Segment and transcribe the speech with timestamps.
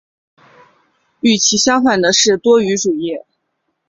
[1.19, 3.19] 与其相反的是多语主义。